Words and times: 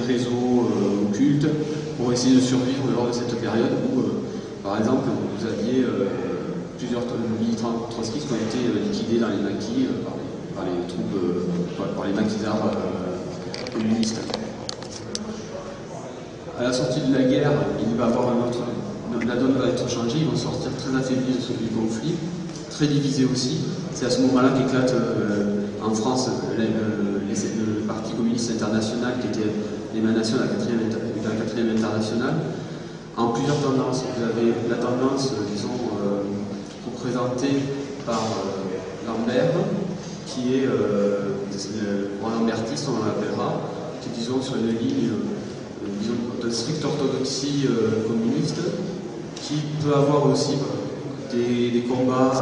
réseaux 0.00 0.70
euh, 0.70 1.08
occultes 1.08 1.46
pour 1.96 2.12
essayer 2.12 2.36
de 2.36 2.40
survivre 2.40 2.84
lors 2.94 3.08
de 3.08 3.12
cette 3.12 3.40
période 3.40 3.70
où, 3.92 4.00
euh, 4.00 4.04
par 4.62 4.78
exemple, 4.78 5.08
vous 5.08 5.46
aviez 5.46 5.84
euh, 5.84 6.08
plusieurs 6.78 7.02
militants 7.40 7.86
trotskistes 7.90 8.26
qui 8.28 8.32
ont 8.32 8.36
été 8.36 8.80
liquidés 8.80 9.18
dans 9.18 9.28
les 9.28 9.42
maquis 9.42 9.86
par, 10.54 10.64
les, 10.64 10.86
troupes, 10.88 11.96
par, 11.96 12.06
les 12.06 12.12
maquisards 12.12 12.70
communistes. 13.72 14.20
À 16.58 16.62
la 16.62 16.72
sortie 16.72 17.00
de 17.00 17.12
la 17.12 17.24
guerre, 17.24 17.50
il 17.80 17.96
va 17.96 18.06
avoir 18.06 18.34
la 19.26 19.36
donne 19.36 19.54
va 19.54 19.68
être 19.68 19.88
changée, 19.88 20.18
ils 20.18 20.26
vont 20.26 20.36
sortir 20.36 20.70
très 20.76 20.96
affaiblis 20.96 21.34
de 21.34 21.40
ce 21.40 21.52
conflit, 21.74 22.14
très 22.70 22.86
divisés 22.86 23.24
aussi. 23.24 23.58
C'est 23.94 24.06
à 24.06 24.10
ce 24.10 24.20
moment-là 24.22 24.50
qu'éclate 24.50 24.94
en 25.82 25.94
France 25.94 26.28
le, 26.58 27.14
Parti 27.86 28.12
communiste 28.14 28.50
international 28.52 29.14
qui 29.20 29.28
était 29.28 29.50
l'émanation 29.94 30.36
de 30.36 30.42
la 30.42 30.48
4e, 30.48 31.76
internationale, 31.76 32.34
en 33.16 33.28
plusieurs 33.28 33.60
tendances. 33.60 34.02
Vous 34.16 34.24
avez 34.24 34.52
la 34.68 34.76
tendance, 34.76 35.32
euh, 35.32 35.44
disons, 35.52 35.68
euh, 36.02 36.22
représentée 36.84 37.62
par 38.04 38.20
euh, 38.20 39.06
Lambert, 39.06 39.52
qui 40.26 40.54
est 40.54 40.66
le 40.66 42.10
lambertiste, 42.22 42.88
on 42.88 43.06
l'appellera, 43.06 43.60
qui 44.02 44.08
disons 44.18 44.42
sur 44.42 44.56
une 44.56 44.68
ligne 44.68 45.10
de 46.42 46.50
stricte 46.50 46.84
orthodoxie 46.84 47.68
communiste, 48.08 48.60
qui 49.36 49.54
peut 49.82 49.94
avoir 49.94 50.26
aussi 50.26 50.54
des, 51.32 51.82
combats 51.82 52.32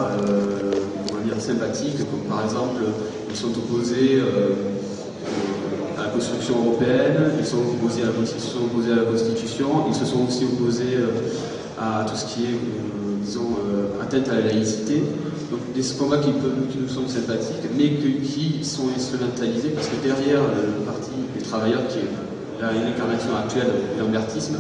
on 1.13 1.27
dire, 1.27 1.41
sympathiques, 1.41 1.99
comme 1.99 2.31
par 2.31 2.45
exemple, 2.45 2.81
ils 3.29 3.37
sont 3.37 3.51
opposés 3.51 4.23
construction 6.13 6.55
européenne, 6.65 7.33
ils 7.39 7.47
sont 7.47 7.59
opposés 7.59 8.03
à 8.03 8.07
la, 8.07 8.13
Constitution, 8.13 9.69
la 9.69 9.89
ils 9.89 9.95
se 9.95 10.05
sont 10.05 10.27
aussi 10.27 10.45
opposés 10.45 10.95
euh, 10.97 11.09
à 11.79 12.05
tout 12.05 12.17
ce 12.17 12.27
qui 12.27 12.45
est, 12.45 12.55
euh, 12.55 13.17
disons, 13.23 13.57
euh, 13.67 14.03
atteinte 14.03 14.29
à 14.29 14.35
la 14.35 14.53
laïcité. 14.53 15.03
Donc 15.51 15.61
des 15.75 15.83
combats 15.99 16.19
qui, 16.19 16.31
nous 16.31 16.89
sont 16.89 17.07
sympathiques, 17.09 17.69
mais 17.77 17.91
qui 18.23 18.65
sont 18.65 18.89
instrumentalisés 18.97 19.71
parce 19.71 19.89
que 19.89 19.97
derrière 20.03 20.41
le 20.41 20.85
Parti 20.85 21.11
des 21.37 21.43
travailleurs, 21.43 21.87
qui 21.89 21.99
est 21.99 22.63
l'incarnation 22.63 23.37
actuelle 23.37 23.69
de 23.97 24.01
l'ambertisme, 24.01 24.57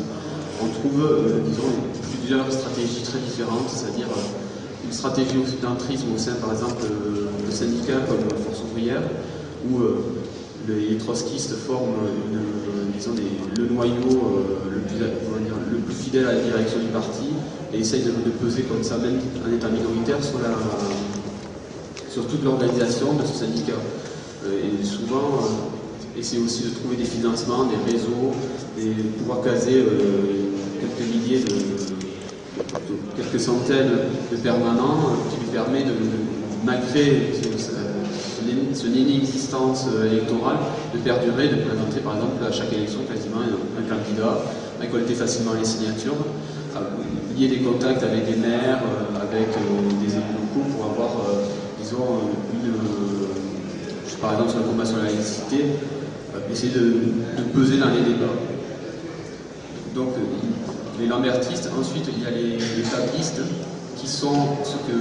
on 0.62 0.68
trouve, 0.68 1.08
disons, 1.46 1.72
plusieurs 2.20 2.52
stratégies 2.52 3.02
très 3.02 3.20
différentes, 3.20 3.70
c'est-à-dire 3.70 4.08
une 4.84 4.92
stratégie 4.92 5.38
occidentrisme 5.38 6.08
au 6.14 6.18
sein, 6.18 6.34
par 6.34 6.52
exemple, 6.52 6.82
de 6.84 7.50
syndicats 7.50 8.04
comme 8.06 8.28
Force 8.44 8.60
ouvrière, 8.70 9.02
où 9.70 9.80
les 10.68 10.96
trotskistes 10.96 11.54
forment 11.54 11.94
le 13.56 13.66
noyau 13.66 13.94
euh, 13.94 14.70
le, 14.70 14.80
plus, 14.80 14.98
le, 14.98 15.78
plus, 15.78 15.94
fidèle 15.94 16.26
à 16.26 16.32
la 16.32 16.40
direction 16.40 16.78
du 16.78 16.86
parti 16.86 17.26
et 17.72 17.78
essayent 17.78 18.02
de, 18.02 18.10
peser 18.30 18.62
comme 18.62 18.82
ça, 18.82 18.98
même 18.98 19.20
un 19.46 19.52
État 19.54 19.68
minoritaire, 19.68 20.18
sur, 20.22 20.38
toute 22.26 22.44
l'organisation 22.44 23.14
de 23.14 23.24
ce 23.24 23.44
syndicat. 23.44 23.78
Euh, 24.44 24.80
et 24.80 24.84
souvent, 24.84 25.16
euh, 25.16 26.18
essayer 26.18 26.42
aussi 26.42 26.64
de 26.64 26.70
trouver 26.70 26.96
des 26.96 27.04
financements, 27.04 27.64
des 27.64 27.92
réseaux, 27.92 28.32
et 28.78 28.90
pouvoir 29.18 29.42
caser 29.42 29.84
quelques 30.80 31.08
milliers 31.08 31.40
de, 31.40 31.54
quelques 33.16 33.40
centaines 33.40 33.92
de 34.30 34.36
permanents 34.36 35.16
qui 35.30 35.44
lui 35.44 35.52
permet 35.52 35.84
de, 35.84 35.92
malgré 36.64 37.32
son 38.74 38.88
inexistence 38.88 39.86
euh, 39.92 40.10
électorale 40.10 40.56
de 40.94 40.98
perdurer, 40.98 41.48
de 41.48 41.56
présenter 41.56 42.00
par 42.00 42.16
exemple 42.16 42.44
à 42.46 42.52
chaque 42.52 42.72
élection 42.72 43.00
quasiment 43.08 43.40
un, 43.40 43.82
candidat, 43.88 44.38
récolter 44.80 45.14
facilement 45.14 45.52
les 45.58 45.64
signatures, 45.64 46.16
euh, 46.76 46.80
lier 47.38 47.48
des 47.48 47.58
contacts 47.58 48.02
avec 48.02 48.26
des 48.26 48.36
maires, 48.36 48.82
euh, 48.82 49.22
avec 49.22 49.48
des 50.00 50.12
élus 50.12 50.34
locaux 50.34 50.68
pour 50.74 50.84
avoir, 50.86 51.10
disons, 51.80 52.30
une, 52.54 52.72
par 54.20 54.32
exemple 54.32 54.50
sur 54.50 54.60
la 54.60 54.66
combat 54.66 54.84
sur 54.84 54.98
la 54.98 55.04
laïcité, 55.04 55.64
essayer 56.50 56.72
de, 56.72 56.94
peser 57.54 57.78
dans 57.78 57.88
les 57.88 58.00
débats. 58.00 58.38
Donc 59.94 60.08
les 60.98 61.06
lambertistes, 61.06 61.68
ensuite 61.78 62.08
il 62.16 62.22
y 62.22 62.26
a 62.26 62.30
les, 62.30 62.56
les 62.56 62.84
qui 64.02 64.08
sont 64.08 64.58
ce 64.64 64.74
que 64.82 64.98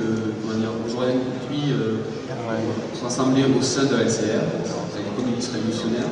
aujourd'hui 0.85 1.73
euh, 1.73 1.97
rassemblés 3.03 3.45
au 3.45 3.61
sein 3.61 3.85
de 3.85 3.95
la 3.95 4.03
LCR, 4.03 4.45
les 4.95 5.23
communistes 5.23 5.53
révolutionnaires. 5.53 6.11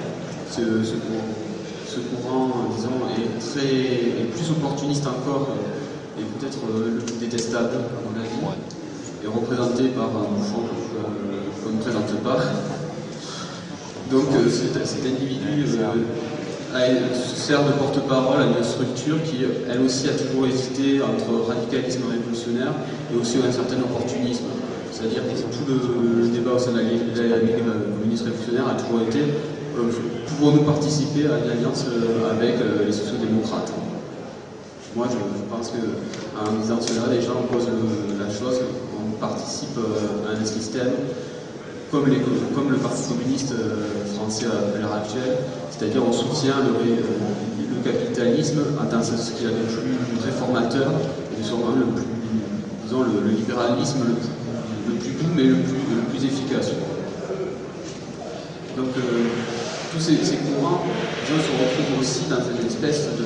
Ce, 0.50 0.62
ce, 0.84 2.00
courant, 2.00 2.50
disons, 2.76 2.98
est, 3.16 3.40
très, 3.40 4.24
plus 4.34 4.50
opportuniste 4.52 5.06
encore 5.06 5.50
et 6.18 6.24
peut-être 6.24 6.58
euh, 6.74 6.96
le 6.96 7.02
plus 7.02 7.18
détestable, 7.18 7.76
à 7.76 8.02
mon 8.02 8.20
avis, 8.20 8.58
et 9.24 9.28
représenté 9.28 9.90
par 9.90 10.06
un 10.06 10.36
bouffon 10.36 10.64
qu'on 11.64 11.70
ne 11.70 11.82
présente 11.82 12.24
pas. 12.24 12.40
Donc 14.10 14.26
euh, 14.34 14.50
cet 14.50 15.06
individu 15.06 15.66
se 16.72 17.36
sert 17.36 17.66
de 17.66 17.72
porte-parole 17.72 18.42
à 18.42 18.46
une 18.46 18.64
structure 18.64 19.22
qui, 19.24 19.46
elle 19.70 19.82
aussi, 19.82 20.08
a 20.08 20.14
toujours 20.14 20.46
hésité 20.48 21.02
entre 21.02 21.48
radicalisme 21.48 22.04
révolutionnaire 22.10 22.74
et 23.14 23.20
aussi 23.20 23.38
un 23.46 23.52
certain 23.52 23.78
opportunisme. 23.82 24.46
C'est-à-dire 24.92 25.24
que 25.24 25.40
tout 25.40 25.66
le, 25.68 26.28
débat 26.28 26.54
au 26.54 26.60
sein 26.60 26.72
de 26.72 26.78
la 26.78 26.84
Ligue 26.84 27.64
communiste 27.98 28.26
révolutionnaire 28.26 28.68
a 28.68 28.74
toujours 28.74 29.02
été 29.08 29.20
euh, 29.80 29.92
pouvons-nous 30.28 30.64
participer 30.64 31.28
à 31.28 31.38
une 31.44 31.52
alliance 31.52 31.86
euh, 31.88 32.32
avec 32.32 32.56
euh, 32.56 32.86
les 32.86 32.92
sociaux-démocrates? 32.92 33.72
Moi, 34.96 35.08
je, 35.10 35.56
pense 35.56 35.70
qu'en 35.70 36.52
disant 36.62 36.80
cela, 36.82 37.14
les 37.14 37.22
gens 37.22 37.42
posent 37.52 37.70
la 38.20 38.28
chose, 38.34 38.62
on 38.98 39.12
participe 39.20 39.78
à 39.78 40.40
un 40.40 40.46
système 40.46 40.92
comme, 41.92 42.06
comme, 42.56 42.72
le 42.72 42.78
Parti 42.78 43.10
communiste 43.10 43.54
français 44.16 44.46
à 44.46 44.80
l'heure 44.80 44.94
actuelle, 44.94 45.38
c'est-à-dire 45.80 46.04
on 46.06 46.12
soutient 46.12 46.56
le, 46.60 46.74
le 46.94 47.92
capitalisme 47.92 48.60
dans 48.92 49.02
ce 49.02 49.32
qu'il 49.32 49.46
y 49.46 49.50
a 49.50 49.52
de 49.52 49.64
plus 49.64 50.26
réformateur 50.26 50.92
et 51.40 51.44
sûrement 51.44 51.72
le 51.78 51.86
plus, 51.86 52.04
disons, 52.84 53.04
le, 53.04 53.30
libéralisme 53.32 54.00
le 54.10 54.16
plus 54.16 55.00
plus 55.00 55.14
doux 55.14 55.32
mais 55.36 55.44
le 55.44 55.56
plus, 55.56 55.80
plus 56.10 56.26
efficace. 56.26 56.72
Donc 58.76 58.90
euh, 58.98 59.28
tous 59.94 60.00
ces, 60.02 60.16
courants 60.16 60.84
se 61.26 61.34
retrouvent 61.34 62.00
aussi 62.02 62.22
dans 62.30 62.44
une 62.44 62.68
espèce 62.68 63.08
de, 63.18 63.24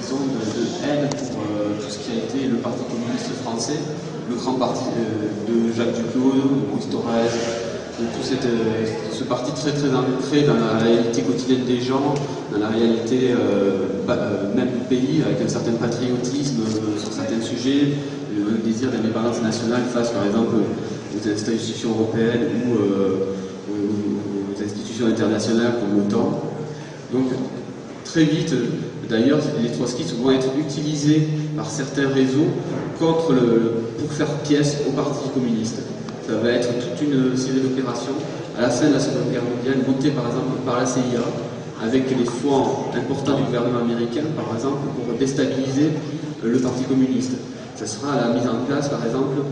disons, 0.00 0.16
de, 0.28 0.86
haine 0.86 1.08
pour 1.08 1.40
euh, 1.40 1.80
tout 1.80 1.90
ce 1.90 1.98
qui 1.98 2.12
a 2.12 2.24
été 2.24 2.48
le 2.48 2.56
Parti 2.56 2.82
communiste 2.84 3.32
français, 3.42 3.80
le 4.28 4.36
grand 4.36 4.54
parti 4.54 4.84
euh, 4.98 5.48
de 5.48 5.72
Jacques 5.72 5.94
Duclos, 5.94 6.32
de 6.32 6.68
Maurice 6.68 6.90
Thorez, 6.90 7.61
tout 7.98 8.22
cette, 8.22 8.46
ce 9.12 9.24
parti 9.24 9.52
très 9.52 9.72
très 9.72 9.88
ancré 9.94 10.42
dans 10.42 10.54
la 10.54 10.78
réalité 10.82 11.22
quotidienne 11.22 11.64
des 11.66 11.80
gens, 11.80 12.14
dans 12.52 12.58
la 12.58 12.68
réalité 12.68 13.34
même 14.54 14.68
du 14.68 14.84
pays, 14.88 15.22
avec 15.24 15.40
un 15.44 15.48
certain 15.48 15.72
patriotisme 15.72 16.62
sur 16.98 17.12
certains 17.12 17.40
sujets, 17.40 17.94
le 18.34 18.58
désir 18.64 18.90
d'indépendance 18.90 19.42
nationale 19.42 19.82
face, 19.92 20.10
par 20.10 20.24
exemple, 20.24 20.56
aux 20.56 21.28
institutions 21.28 21.90
européennes 21.90 22.48
ou 22.66 22.74
euh, 22.74 23.34
aux, 23.70 24.62
institutions 24.62 25.06
internationales 25.06 25.74
comme 25.80 25.98
l'OTAN. 25.98 26.40
Donc, 27.12 27.26
très 28.04 28.24
vite, 28.24 28.54
d'ailleurs, 29.08 29.40
les 29.62 29.70
trotskistes 29.70 30.14
vont 30.16 30.30
être 30.30 30.48
utilisés 30.58 31.28
par 31.56 31.68
certains 31.68 32.08
réseaux 32.08 32.48
contre 32.98 33.32
le, 33.32 33.72
pour 33.98 34.12
faire 34.12 34.28
pièce 34.44 34.78
au 34.88 34.92
Parti 34.92 35.28
communiste. 35.34 35.82
Ça 36.26 36.34
va 36.42 36.50
être 36.50 36.68
toute 36.68 37.02
une 37.02 37.36
série 37.36 37.60
d'opérations 37.60 38.14
à 38.56 38.62
la 38.62 38.70
fin 38.70 38.88
de 38.88 38.94
la 38.94 39.00
Seconde 39.00 39.32
Guerre 39.32 39.42
mondiale, 39.42 39.84
montées 39.86 40.10
par 40.10 40.26
exemple 40.26 40.60
par 40.64 40.78
la 40.78 40.86
CIA, 40.86 41.20
avec 41.82 42.10
les 42.10 42.24
fonds 42.24 42.90
importants 42.94 43.38
du 43.38 43.44
gouvernement 43.44 43.80
américain, 43.80 44.22
par 44.36 44.54
exemple, 44.54 44.86
pour 44.94 45.14
déstabiliser 45.18 45.90
le 46.44 46.58
Parti 46.58 46.84
communiste 46.84 47.32
ce 47.76 47.86
sera 47.86 48.14
la 48.16 48.28
mise 48.28 48.46
en 48.48 48.64
place, 48.66 48.88
par 48.88 49.04
exemple, 49.04 49.42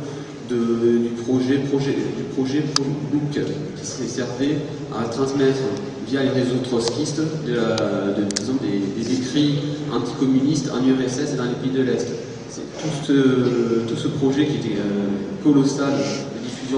du 0.48 1.10
projet, 1.24 1.58
projet, 1.58 1.92
du 2.16 2.24
projet 2.34 2.64
Book, 3.12 3.44
qui 3.76 4.08
servait 4.08 4.58
à 4.96 5.04
transmettre 5.08 5.58
via 6.08 6.22
les 6.22 6.30
réseaux 6.30 6.58
trotskistes 6.62 7.20
de 7.46 7.54
des, 8.62 9.14
écrits 9.14 9.58
anticommunistes 9.92 10.70
en 10.70 10.84
URSS 10.84 11.34
et 11.34 11.36
dans 11.36 11.44
les 11.44 11.54
pays 11.62 11.72
de 11.72 11.82
l'Est. 11.82 12.08
Tout 12.82 13.06
ce, 13.06 13.12
tout 13.86 13.96
ce 13.96 14.08
projet 14.08 14.46
qui 14.46 14.56
était 14.56 14.78
euh, 14.78 15.42
colossal 15.44 15.92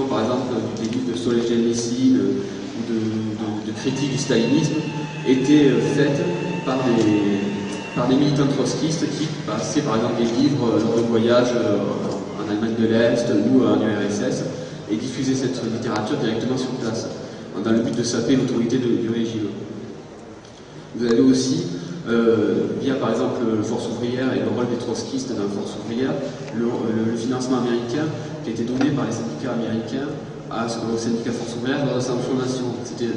par 0.01 0.21
exemple, 0.21 0.53
des 0.81 0.89
livres 0.89 1.11
de 1.11 1.17
Solzhenitsyn 1.17 2.17
ou 2.17 2.91
de, 2.91 3.71
critique 3.73 4.11
du 4.11 4.17
stalinisme, 4.17 4.75
était 5.27 5.67
euh, 5.67 5.79
fait 5.79 6.11
par 6.65 6.77
des, 8.07 8.15
militants 8.15 8.47
trotskistes 8.47 9.05
qui 9.17 9.27
passaient 9.47 9.81
par 9.81 9.97
exemple 9.97 10.15
des 10.17 10.41
livres 10.41 10.79
lors 10.79 10.95
de 10.95 11.01
voyages 11.01 11.53
euh, 11.55 11.77
en 12.39 12.49
Allemagne 12.51 12.75
de 12.79 12.87
l'Est 12.87 13.27
ou 13.29 13.63
en 13.63 13.77
URSS 13.77 14.43
et 14.91 14.95
diffusaient 14.95 15.35
cette 15.35 15.61
littérature 15.63 16.17
directement 16.17 16.57
sur 16.57 16.69
place, 16.71 17.07
dans 17.63 17.71
le 17.71 17.79
but 17.79 17.95
de 17.95 18.03
saper 18.03 18.35
l'autorité 18.35 18.77
du 18.77 19.09
régime. 19.09 19.47
Vous 20.95 21.05
avez 21.05 21.21
aussi, 21.21 21.63
via 22.81 22.95
par 22.95 23.11
exemple 23.11 23.41
Force 23.63 23.87
ouvrière 23.87 24.33
et 24.33 24.39
le 24.39 24.49
rôle 24.55 24.69
des 24.69 24.77
trotskistes 24.77 25.29
dans 25.29 25.47
Force 25.49 25.77
ouvrière, 25.83 26.11
le, 26.55 27.17
financement 27.17 27.59
américain 27.59 28.05
qui 28.43 28.49
a 28.49 28.53
été 28.53 28.63
donné 28.63 28.91
par 28.91 29.05
les 29.05 29.11
syndicats 29.11 29.53
américains 29.53 30.11
à, 30.51 30.65
au 30.65 30.97
syndicat 30.97 31.31
Force 31.31 31.55
ouvrière 31.55 31.85
lors 31.85 31.95
de 31.95 32.01
sa 32.01 32.13
fondation. 32.13 32.65
C'était 32.83 33.13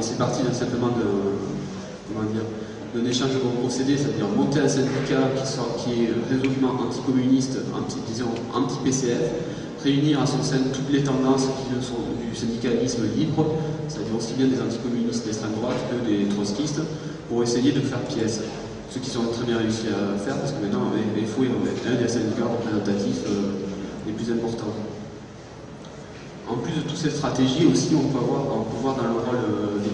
c'est 0.00 0.18
parti 0.18 0.42
simplement 0.52 0.88
de, 0.88 1.08
comment 2.08 2.28
dire, 2.30 2.44
d'un 2.94 3.08
échange 3.08 3.30
de 3.32 3.38
procédés, 3.60 3.96
c'est-à-dire 3.96 4.28
monter 4.36 4.60
un 4.60 4.68
syndicat 4.68 5.32
qui, 5.78 6.04
est 6.04 6.10
résolument 6.28 6.76
anticommuniste, 6.80 7.58
anti, 7.74 7.96
disons 8.06 8.28
anti-PCF, 8.52 9.30
réunir 9.82 10.20
à 10.20 10.26
son 10.26 10.42
sein 10.42 10.58
toutes 10.74 10.92
les 10.92 11.02
tendances 11.02 11.46
qui 11.46 11.72
sont 11.80 12.04
du 12.20 12.36
syndicalisme 12.36 13.04
libre, 13.16 13.56
c'est-à-dire 13.88 14.16
aussi 14.16 14.34
bien 14.34 14.48
des 14.48 14.60
anticommunistes 14.60 15.24
d'extrême 15.24 15.52
droite 15.56 15.80
que 15.88 16.08
des 16.08 16.28
trotskistes, 16.28 16.82
pour 17.28 17.42
essayer 17.42 17.72
de 17.72 17.80
faire 17.80 18.00
pièce. 18.00 18.42
Ce 18.90 18.98
qu'ils 18.98 19.16
ont 19.18 19.30
très 19.32 19.46
bien 19.46 19.58
réussi 19.58 19.86
à 19.86 20.18
faire, 20.18 20.36
parce 20.36 20.50
que 20.52 20.60
maintenant, 20.60 20.90
FO 20.90 21.44
est 21.44 21.88
un 21.88 21.94
des 21.94 22.08
syndicats 22.08 22.50
représentatifs 22.50 23.22
euh, 23.28 23.69
les 24.06 24.12
plus 24.12 24.32
importants. 24.32 24.74
En 26.48 26.56
plus 26.56 26.72
de 26.72 26.80
toutes 26.80 26.96
ces 26.96 27.10
stratégies, 27.10 27.66
aussi, 27.66 27.94
on 27.94 28.08
peut, 28.08 28.18
avoir, 28.18 28.42
on 28.56 28.64
peut 28.64 28.80
voir 28.82 28.96
dans 28.96 29.04
le 29.04 29.10
rôle 29.10 29.36
euh, 29.36 29.78
des 29.78 29.90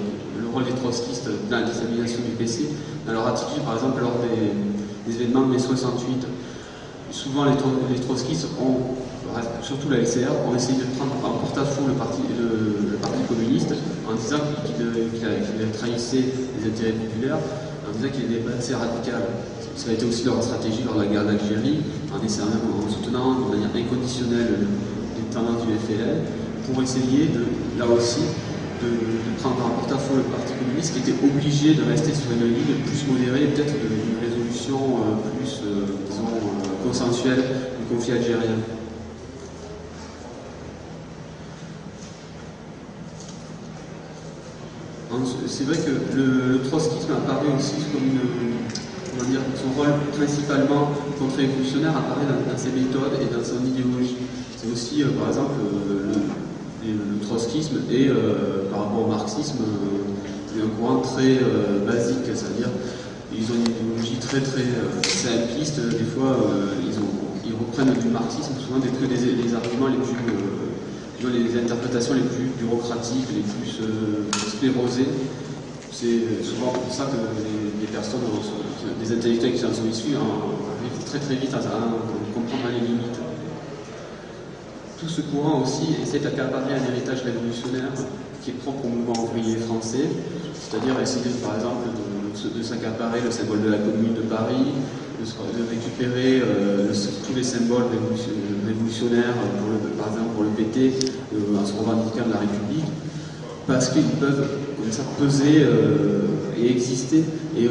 les 0.64 0.72
trotskistes 0.72 1.28
dans 1.50 1.60
la 1.60 1.66
dissémination 1.66 2.20
du 2.20 2.30
PC, 2.32 2.70
dans 3.06 3.12
leur 3.12 3.26
attitude 3.26 3.62
par 3.62 3.74
exemple 3.74 4.00
lors 4.00 4.14
des, 4.24 5.12
événements 5.14 5.42
de 5.42 5.52
mai 5.52 5.58
68. 5.58 6.26
Souvent 7.10 7.44
les, 7.44 8.00
trotskistes 8.00 8.48
ont, 8.60 8.96
surtout 9.62 9.88
la 9.90 9.98
LCR, 9.98 10.32
ont 10.48 10.54
essayé 10.56 10.78
de 10.78 10.84
prendre 10.96 11.14
en 11.24 11.38
porte-à-faux 11.38 11.86
le 11.86 11.94
parti, 11.94 12.22
le, 12.38 12.96
parti 12.96 13.18
communiste 13.28 13.74
en 14.08 14.14
disant 14.14 14.38
qu'il 14.64 15.70
trahissait 15.72 16.24
les 16.58 16.70
intérêts 16.70 16.92
populaires, 16.92 17.38
en 17.88 17.96
disant 17.96 18.08
qu'il 18.12 18.32
était 18.32 18.58
assez 18.58 18.74
radical. 18.74 19.22
Ça 19.76 19.90
a 19.90 19.92
été 19.92 20.06
aussi 20.06 20.24
leur 20.24 20.42
stratégie 20.42 20.82
lors 20.84 20.94
de 20.94 21.02
la 21.02 21.06
guerre 21.06 21.24
d'Algérie, 21.26 21.80
en, 22.10 22.16
en 22.16 22.90
soutenant 22.90 23.40
de 23.40 23.54
manière 23.54 23.70
inconditionnelle 23.76 24.66
les 25.16 25.34
tendances 25.34 25.66
du 25.66 25.74
FLN, 25.74 26.24
pour 26.66 26.82
essayer 26.82 27.26
de, 27.26 27.44
là 27.78 27.86
aussi, 27.86 28.22
de, 28.82 28.88
prendre 29.42 29.66
en 29.66 29.68
porte-à-faux 29.68 30.16
le 30.16 30.22
Parti 30.22 30.54
communiste 30.58 30.94
qui 30.94 31.00
était 31.00 31.18
obligé 31.22 31.74
de 31.74 31.82
rester 31.84 32.14
sur 32.14 32.32
une 32.32 32.48
ligne 32.48 32.80
plus 32.86 33.04
modérée, 33.06 33.52
peut-être 33.52 33.74
d'une 33.74 34.16
résolution 34.18 34.78
euh, 34.78 35.36
plus, 35.36 35.60
euh, 35.66 35.84
disons, 36.10 36.24
euh, 36.24 36.88
consensuelle 36.88 37.44
du 37.78 37.94
conflit 37.94 38.12
algérien. 38.12 38.56
C'est 45.46 45.64
vrai 45.64 45.76
que 45.76 46.16
le, 46.16 46.60
trotskisme 46.68 47.12
apparaît 47.12 47.54
aussi 47.56 47.76
comme 47.92 48.04
une, 48.04 48.66
son 49.18 49.70
rôle 49.76 49.92
principalement 50.16 50.92
contre-révolutionnaire 51.18 51.96
apparaît 51.96 52.26
dans, 52.26 52.58
ses 52.58 52.70
méthodes 52.70 53.18
et 53.20 53.32
dans 53.32 53.44
son 53.44 53.64
idéologie. 53.64 54.16
C'est 54.56 54.70
aussi, 54.72 55.02
par 55.18 55.28
exemple, 55.28 55.54
le, 55.62 56.12
le 56.92 57.26
trotskisme 57.26 57.76
et 57.90 58.08
euh, 58.08 58.70
par 58.70 58.84
rapport 58.84 59.06
au 59.06 59.10
marxisme, 59.10 59.58
euh, 59.60 60.64
un 60.64 60.68
courant 60.80 61.00
très 61.00 61.36
euh, 61.36 61.84
basique, 61.86 62.24
c'est-à-dire 62.26 62.68
ils 63.36 63.44
ont 63.50 63.56
une 63.56 63.92
idéologie 63.92 64.16
très 64.16 64.40
très 64.40 64.64
simpliste, 65.02 65.80
des 65.80 66.04
fois 66.04 66.38
ils, 66.82 67.52
reprennent 67.58 67.94
du 68.00 68.08
marxisme 68.08 68.52
souvent 68.58 68.78
des, 68.78 68.88
que 68.88 69.04
des, 69.04 69.54
arguments 69.54 69.88
les 69.88 69.96
plus, 69.96 71.30
les 71.30 71.58
interprétations 71.60 72.14
les 72.14 72.20
plus 72.20 72.50
bureaucratiques, 72.58 73.26
les 73.34 73.42
plus 73.42 73.80
sclérosées. 74.56 75.08
C'est 75.92 76.44
souvent 76.44 76.72
pour 76.72 76.92
ça 76.92 77.04
que 77.04 77.16
les, 77.80 77.86
personnes, 77.86 78.20
des 79.00 79.12
intellectuels 79.12 79.54
qui 79.54 79.64
en 79.64 79.72
sont 79.72 79.86
issus, 79.90 80.14
arrivent 80.14 81.04
très 81.06 81.18
très 81.18 81.34
vite 81.36 81.54
à 81.54 81.58
comprendre 82.34 82.68
les 82.72 82.86
limites. 82.86 83.18
Tout 84.98 85.08
ce 85.08 85.20
courant 85.22 85.62
aussi 85.62 85.96
essaie 86.02 86.18
d'accaparer 86.18 86.74
un 86.74 86.92
héritage 86.92 87.22
révolutionnaire 87.22 87.92
qui 88.42 88.50
est 88.50 88.54
propre 88.54 88.84
au 88.84 88.88
mouvement 88.88 89.24
ouvrier 89.24 89.56
français, 89.56 90.08
c'est-à-dire 90.54 90.98
essayer 91.00 91.30
par 91.42 91.56
exemple 91.56 91.88
de, 91.88 92.62
s'accaparer 92.62 93.20
le 93.20 93.30
symbole 93.30 93.62
de 93.62 93.70
la 93.70 93.78
commune 93.78 94.14
de 94.14 94.22
Paris, 94.22 94.72
de, 95.18 95.70
récupérer 95.70 96.42
euh, 96.44 96.92
tous 97.26 97.34
les 97.34 97.42
symboles 97.42 97.86
révolutionnaires, 98.66 99.34
par 99.98 100.08
exemple 100.08 100.30
pour 100.34 100.44
le 100.44 100.50
PT, 100.50 100.94
euh, 101.34 101.58
en 101.60 101.64
se 101.64 101.72
revendiquant 101.72 102.26
de 102.26 102.32
la 102.32 102.40
République, 102.40 102.84
parce 103.66 103.88
qu'ils 103.88 104.02
peuvent 104.20 104.65
ça 104.92 105.02
peser 105.18 105.62
euh, 105.62 106.20
et 106.58 106.70
exister 106.70 107.24
et, 107.58 107.68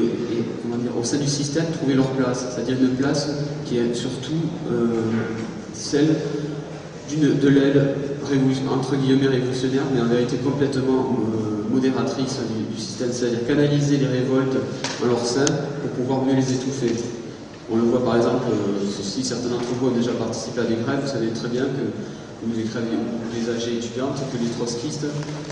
comment 0.61 0.77
dire, 0.77 0.91
au 0.99 1.03
sein 1.03 1.17
du 1.17 1.27
système 1.27 1.65
trouver 1.77 1.93
leur 1.95 2.09
place, 2.09 2.45
c'est-à-dire 2.53 2.77
une 2.81 2.95
place 2.95 3.29
qui 3.65 3.77
est 3.77 3.93
surtout 3.93 4.33
celle 5.73 6.15
de 7.11 7.47
l'aile 7.47 7.95
entre 8.71 8.95
guillemets 8.95 9.27
révolutionnaire, 9.27 9.83
mais 9.93 10.01
en 10.01 10.05
vérité 10.05 10.37
complètement 10.37 11.15
euh, 11.15 11.73
modératrice 11.73 12.39
du, 12.71 12.79
système, 12.81 13.09
c'est-à-dire 13.11 13.45
canaliser 13.47 13.97
les 13.97 14.07
révoltes 14.07 14.57
en 15.03 15.07
leur 15.07 15.25
sein 15.25 15.45
pour 15.45 15.91
pouvoir 15.91 16.25
mieux 16.25 16.35
les 16.35 16.53
étouffer. 16.53 16.91
On 17.71 17.77
le 17.77 17.83
voit 17.83 18.03
par 18.03 18.17
exemple, 18.17 18.45
euh, 18.51 18.85
si 19.01 19.23
certains 19.23 19.49
d'entre 19.49 19.65
vous 19.79 19.87
ont 19.87 19.91
déjà 19.91 20.11
participé 20.11 20.61
à 20.61 20.63
des 20.63 20.75
grèves, 20.75 20.99
vous 21.03 21.11
savez 21.11 21.27
très 21.29 21.49
bien 21.49 21.63
que 21.65 21.85
les 22.55 22.63
grèves 22.63 22.83
des 23.33 23.49
AG 23.49 23.77
étudiantes, 23.77 24.21
que 24.31 24.37
les 24.37 24.49
trotskistes, 24.49 25.05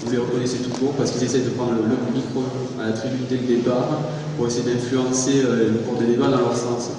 vous 0.04 0.12
les 0.12 0.18
reconnaissez 0.18 0.58
toujours 0.58 0.94
parce 0.94 1.12
qu'ils 1.12 1.24
essaient 1.24 1.40
de 1.40 1.50
prendre 1.50 1.74
le, 1.74 2.14
micro 2.14 2.44
à 2.80 2.88
la 2.88 2.92
tribune 2.92 3.26
dès 3.30 3.38
le 3.38 3.48
départ 3.58 3.88
pour 4.38 4.48
essayer 4.48 4.74
d'influencer 4.74 5.42
euh, 5.44 5.72
le 5.72 5.80
cours 5.80 6.00
des 6.00 6.08
débats 6.08 6.28
dans 6.28 6.40
leur 6.40 6.56
sens. 6.56 6.92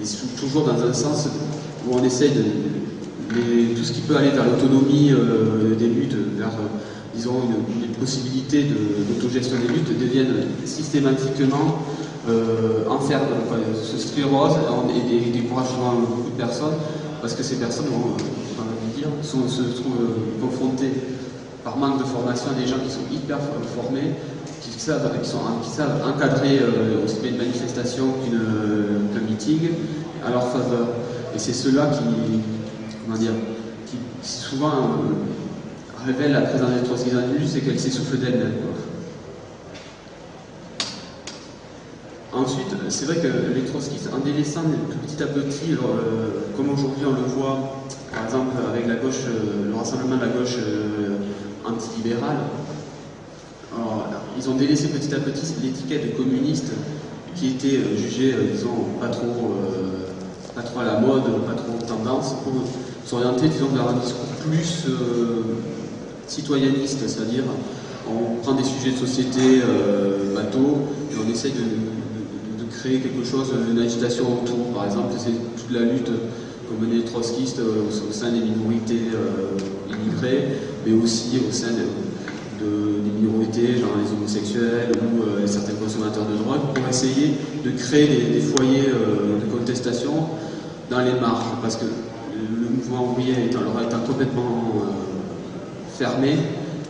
Et 0.00 0.04
toujours 0.38 0.64
dans 0.64 0.80
un 0.82 0.92
sens 0.92 1.28
où 1.86 1.94
on 1.94 2.04
essaie 2.04 2.28
de, 2.28 2.44
tout 3.74 3.84
ce 3.84 3.92
qui 3.92 4.00
peut 4.00 4.16
aller 4.16 4.30
vers 4.30 4.44
l'autonomie 4.44 5.12
euh, 5.12 5.74
des 5.76 5.88
luttes, 5.88 6.16
vers, 6.36 6.48
euh, 6.48 6.78
disons, 7.14 7.40
une, 7.82 7.88
possibilité 7.98 8.62
d'autogestion 8.62 9.56
des 9.58 9.74
luttes, 9.74 9.98
deviennent 9.98 10.46
systématiquement 10.64 11.82
euh, 12.28 12.88
enferment, 12.88 13.26
se 13.74 13.98
sclérose 13.98 14.52
et, 15.10 15.30
découragent 15.30 15.70
souvent 15.70 15.94
beaucoup 15.94 16.30
de 16.30 16.36
personnes, 16.36 16.74
parce 17.20 17.34
que 17.34 17.42
ces 17.42 17.56
personnes 17.56 17.86
vont, 17.86 18.16
se 19.22 19.62
trouvent 19.80 20.40
confrontées 20.40 20.92
par 21.64 21.76
manque 21.76 21.98
de 21.98 22.04
formation 22.04 22.50
à 22.50 22.60
des 22.60 22.66
gens 22.66 22.78
qui 22.84 22.90
sont 22.90 23.06
hyper 23.12 23.38
formés, 23.74 24.14
qui 24.60 24.70
savent, 24.78 25.10
qui 25.20 25.70
savent 25.70 26.02
encadrer 26.06 26.60
aussi 27.04 27.20
bien 27.20 27.32
une 27.32 27.38
manifestation 27.38 28.14
qu'un 28.24 29.20
meeting 29.20 29.70
à 30.26 30.30
leur 30.30 30.48
faveur. 30.48 30.88
Et 31.34 31.38
c'est 31.38 31.52
cela 31.52 31.86
qui, 31.86 33.18
dire, 33.18 33.32
qui, 33.86 33.96
souvent 34.22 34.68
euh, 34.68 36.06
révèle 36.06 36.32
la 36.32 36.42
présence 36.42 36.70
des 36.70 36.82
trois 36.82 36.98
individus, 36.98 37.46
c'est 37.46 37.60
qu'elle 37.60 37.78
s'essouffle 37.78 38.18
d'elle-même. 38.18 38.54
Ensuite, 42.32 42.74
c'est 42.88 43.06
vrai 43.06 43.16
que 43.16 43.54
les 43.54 43.64
trotskistes, 43.64 44.10
en 44.14 44.18
délaissant 44.18 44.62
petit 45.06 45.22
à 45.22 45.26
petit, 45.26 45.72
euh, 45.72 46.54
comme 46.56 46.70
aujourd'hui 46.70 47.04
on 47.06 47.12
le 47.12 47.26
voit, 47.26 47.77
par 48.12 48.24
exemple 48.24 48.56
avec 48.72 48.86
la 48.86 48.94
gauche, 48.96 49.24
euh, 49.26 49.70
le 49.70 49.76
rassemblement 49.76 50.16
de 50.16 50.22
la 50.22 50.28
gauche 50.28 50.56
antilibérale, 51.64 52.38
ils 54.36 54.48
ont 54.48 54.54
délaissé 54.54 54.88
petit 54.88 55.14
à 55.14 55.18
petit 55.18 55.54
l'étiquette 55.62 56.12
de 56.12 56.16
communiste 56.16 56.72
qui 57.34 57.48
était 57.48 57.80
jugée, 57.96 58.34
disons, 58.52 58.86
pas 59.00 59.08
trop, 59.08 59.54
pas 60.54 60.62
trop 60.62 60.80
à 60.80 60.84
la 60.84 61.00
mode, 61.00 61.22
pas 61.44 61.54
trop 61.54 61.78
tendance, 61.86 62.34
pour 62.44 62.52
s'orienter, 63.04 63.48
disons, 63.48 63.68
vers 63.68 63.88
un 63.88 63.94
discours 63.94 64.28
plus 64.48 64.84
euh, 64.88 65.42
citoyenniste, 66.26 67.00
c'est-à-dire 67.06 67.44
on 68.06 68.36
prend 68.42 68.52
des 68.52 68.64
sujets 68.64 68.92
de 68.92 69.06
société 69.06 69.60
euh, 69.62 70.34
bateau 70.34 70.78
et 71.10 71.14
on 71.24 71.30
essaye 71.30 71.52
de, 71.52 71.88
créer 72.70 73.00
quelque 73.00 73.24
chose, 73.24 73.48
une 73.72 73.80
agitation 73.80 74.24
autour. 74.24 74.72
Par 74.72 74.84
exemple, 74.84 75.14
c'est 75.16 75.32
toute 75.32 75.72
la 75.72 75.80
lutte 75.80 76.10
comme 76.68 76.90
les 76.90 77.04
trotskistes 77.04 77.60
euh, 77.60 77.88
au, 77.88 78.12
sein 78.12 78.32
des 78.32 78.40
minorités 78.40 79.00
immigrées, 79.88 80.48
mais 80.86 80.92
aussi 80.92 81.40
au 81.48 81.52
sein 81.52 81.68
de, 81.72 82.64
des 83.02 83.10
minorités, 83.10 83.78
genre 83.78 83.92
les 84.02 84.12
homosexuels 84.12 84.92
ou 84.96 85.46
certains 85.46 85.74
consommateurs 85.74 86.26
de 86.26 86.36
drogue, 86.36 86.74
pour 86.74 86.88
essayer 86.88 87.34
de 87.64 87.70
créer 87.70 88.06
des, 88.06 88.34
des 88.34 88.40
foyers 88.40 88.88
de 88.88 89.56
contestation 89.56 90.12
dans 90.90 91.00
les 91.00 91.18
marges. 91.20 91.46
Parce 91.62 91.76
que 91.76 91.84
le 92.38 92.68
mouvement 92.68 93.10
ouvrier 93.10 93.46
étant, 93.46 93.60
leur 93.60 93.82
étant 93.82 94.00
complètement 94.00 94.72
euh, 94.76 95.98
fermé, 95.98 96.36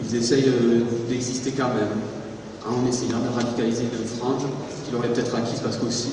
ils 0.02 0.16
essayent 0.16 0.48
euh, 0.48 0.82
d'exister 1.08 1.52
quand 1.52 1.68
même, 1.68 1.96
en 2.66 2.86
essayant 2.86 3.18
de 3.18 3.34
radicaliser 3.34 3.84
une 3.84 4.06
frange 4.06 4.42
qui 4.84 4.92
leur 4.92 5.04
est 5.04 5.08
peut-être 5.08 5.34
acquise 5.34 5.60
parce 5.60 5.76
qu'aussi, 5.76 6.10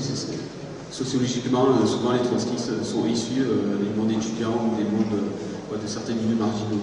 sociologiquement, 0.95 1.65
euh, 1.65 1.85
souvent 1.85 2.13
les 2.13 2.19
trotskistes 2.19 2.83
sont 2.83 3.05
issus 3.05 3.43
des 3.43 3.99
mondes 3.99 4.11
étudiants 4.11 4.71
ou 4.71 4.77
des 4.77 4.85
mondes 4.89 5.19
de 5.71 5.87
certains 5.87 6.13
milieux 6.13 6.39
marginaux. 6.39 6.79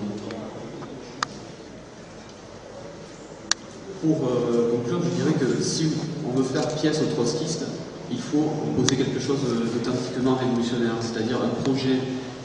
pour 4.02 4.18
conclure, 4.18 4.98
je 5.04 5.22
dirais 5.22 5.38
que 5.38 5.62
si 5.62 5.86
on 6.28 6.36
veut 6.36 6.42
faire 6.42 6.66
pièce 6.74 7.00
aux 7.02 7.14
trotskistes, 7.14 7.64
il 8.10 8.18
faut 8.18 8.50
poser 8.76 8.96
quelque 8.96 9.20
chose 9.20 9.38
d'authentiquement 9.72 10.34
révolutionnaire, 10.34 10.96
c'est-à-dire 11.00 11.38
un 11.40 11.62
projet 11.62 11.98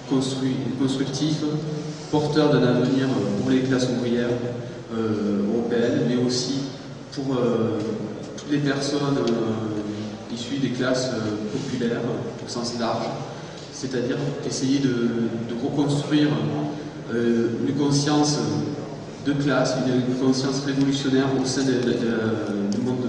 constructif, 0.07 1.37
porteur 2.11 2.51
d'un 2.51 2.61
avenir 2.61 3.07
pour 3.41 3.49
les 3.49 3.61
classes 3.61 3.87
ouvrières 3.89 4.29
européennes, 4.93 6.03
mais 6.07 6.23
aussi 6.23 6.59
pour 7.11 7.35
toutes 8.37 8.51
les 8.51 8.59
personnes 8.59 9.17
issues 10.37 10.57
des 10.57 10.69
classes 10.69 11.11
populaires 11.51 12.01
au 12.45 12.49
sens 12.49 12.73
large, 12.79 13.05
c'est-à-dire 13.73 14.17
essayer 14.45 14.79
de, 14.79 14.97
reconstruire 15.63 16.29
une 17.13 17.73
conscience 17.75 18.37
de 19.25 19.33
classe, 19.33 19.75
une, 19.85 20.15
conscience 20.15 20.63
révolutionnaire 20.65 21.27
au 21.39 21.45
sein 21.45 21.63
du, 21.63 22.81
monde, 22.81 23.07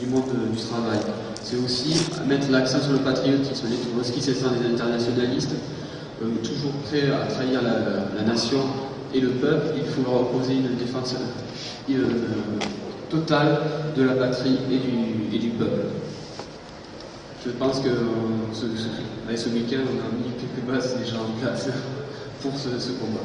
du 0.00 0.06
monde 0.06 0.24
du 0.52 0.58
travail. 0.58 0.98
C'est 1.42 1.56
aussi 1.56 1.94
mettre 2.26 2.50
l'accent 2.50 2.80
sur 2.80 2.92
le 2.92 2.98
patriotisme. 2.98 3.66
Les 3.70 3.76
Trotsky, 3.76 4.20
c'est 4.20 4.34
ça 4.34 4.48
des 4.48 4.74
internationalistes, 4.74 5.54
euh, 6.22 6.26
toujours 6.42 6.72
prêts 6.86 7.10
à 7.10 7.26
trahir 7.26 7.60
la, 7.62 8.22
nation 8.24 8.58
et 9.14 9.20
le 9.20 9.28
peuple. 9.28 9.68
Il 9.76 9.84
faut 9.84 10.02
leur 10.02 10.22
opposer 10.22 10.54
une 10.54 10.76
défense 10.76 11.14
euh, 11.90 12.04
totale 13.08 13.60
de 13.96 14.02
la 14.02 14.14
patrie 14.14 14.58
et 14.70 14.76
du, 14.78 15.36
et 15.36 15.38
du 15.38 15.48
peuple. 15.50 15.86
Je 17.44 17.50
pense 17.52 17.78
que 17.80 17.88
ce, 18.52 18.64
avec 19.26 19.38
ce 19.38 19.48
week-end, 19.50 19.78
on 19.86 19.98
a 20.00 20.10
mis 20.10 20.32
quelques 20.38 20.66
bases 20.66 20.96
déjà 20.98 21.16
en 21.20 21.40
place 21.40 21.68
pour 22.42 22.52
ce, 22.58 22.78
ce 22.78 22.90
combat. 22.92 23.20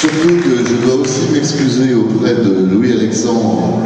Surtout 0.00 0.40
que 0.42 0.64
je 0.64 0.74
dois 0.86 0.94
aussi 1.00 1.32
m'excuser 1.32 1.94
auprès 1.94 2.34
de 2.34 2.66
Louis-Alexandre, 2.70 3.80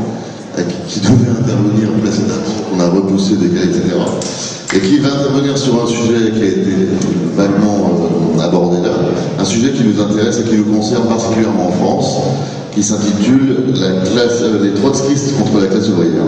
qui 0.89 1.01
devait 1.01 1.31
intervenir 1.31 1.91
précédemment, 2.03 2.43
qu'on 2.71 2.81
a 2.81 2.89
repoussé 2.89 3.37
des 3.37 3.49
cas, 3.49 3.63
etc. 3.65 3.83
Et 4.75 4.81
qui 4.81 4.99
va 4.99 5.09
intervenir 5.09 5.59
sur 5.59 5.83
un 5.83 5.87
sujet 5.87 6.31
qui 6.33 6.43
a 6.43 6.47
été 6.47 6.71
vaguement 7.37 7.91
euh, 8.39 8.41
abordé 8.41 8.79
là, 8.83 8.95
un 9.39 9.45
sujet 9.45 9.73
qui 9.73 9.85
nous 9.85 10.01
intéresse 10.01 10.41
et 10.41 10.49
qui 10.49 10.57
nous 10.57 10.73
concerne 10.73 11.09
particulièrement 11.09 11.69
en 11.69 11.73
France, 11.73 12.17
qui 12.73 12.83
s'intitule 12.83 13.75
euh, 13.77 14.63
Les 14.63 14.75
trotskistes 14.75 15.37
contre 15.39 15.61
la 15.61 15.67
classe 15.67 15.89
ouvrière. 15.89 16.23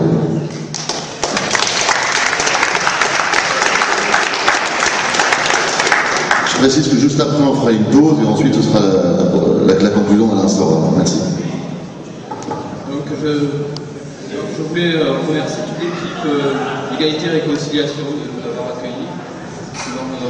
Je 6.47 6.57
précise 6.69 6.87
que 6.87 6.97
juste 6.97 7.19
après, 7.19 7.43
on 7.43 7.55
fera 7.55 7.71
une 7.71 7.83
pause 7.85 8.15
et 8.23 8.27
ensuite, 8.27 8.55
ce 8.55 8.61
sera 8.61 8.79
la, 9.67 9.73
la, 9.73 9.89
conclusion 9.89 10.27
d'Alain 10.27 10.47
Sora. 10.47 10.91
Merci. 10.97 11.19
Donc, 12.89 13.05
voulais 14.61 14.95
euh, 14.95 15.17
remercier 15.27 15.63
toute 15.65 15.79
l'équipe 15.81 16.25
euh, 16.25 16.95
Égalité 16.95 17.25
et 17.27 17.41
Réconciliation 17.41 18.05
de 18.05 18.29
nous 18.29 18.43
avoir 18.45 18.77
accueillis 18.77 19.09